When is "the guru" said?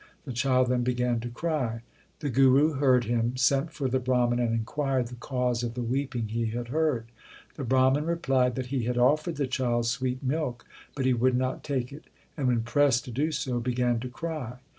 2.21-2.73